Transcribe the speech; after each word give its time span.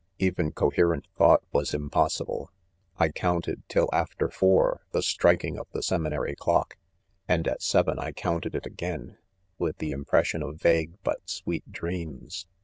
Even 0.17 0.51
coherent 0.51 1.05
thought 1.15 1.43
was 1.51 1.75
im 1.75 1.87
possible. 1.91 2.49
I 2.97 3.09
cOiinteditill 3.09 3.87
waiter 3.93 4.31
four, 4.31 4.81
the 4.93 5.03
striking 5.03 5.59
of 5.59 5.67
the 5.73 5.83
seminary 5.83 6.33
clock 6.35 6.75
\ 7.01 7.27
and 7.29 7.47
at 7.47 7.61
seven 7.61 7.99
I 7.99 8.11
counted 8.11 8.55
it 8.55 8.63
■■■ 8.63 8.65
again,:; 8.65 9.19
with; 9.59 9.75
l 9.75 9.77
the" 9.77 9.91
impression 9.91 10.41
of 10.41 10.59
vague 10.59 10.95
but 11.03 11.29
sweet' 11.29 11.71
dreams. 11.71 12.47